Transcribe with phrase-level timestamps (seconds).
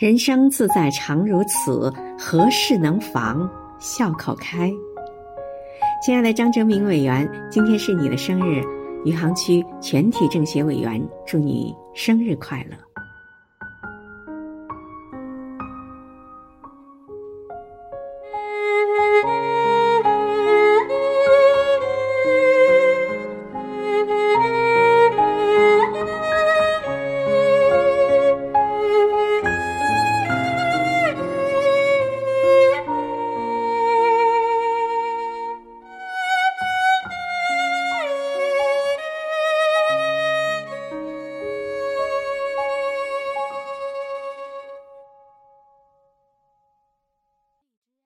[0.00, 3.46] 人生自在常如此，何事能防？
[3.78, 4.72] 笑口开。
[6.02, 8.62] 亲爱的张哲明委员，今天是你的生日，
[9.04, 12.89] 余杭区全体政协委员，祝你生日快乐。